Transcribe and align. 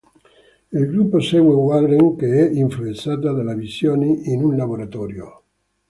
Il 0.71 0.87
gruppo 0.91 1.19
segue 1.19 1.53
Warren 1.53 2.15
che 2.15 2.47
è 2.47 2.49
influenzata 2.55 3.33
dalle 3.33 3.53
visioni, 3.53 4.31
in 4.33 4.43
un 4.43 4.55
laboratorio. 4.57 5.43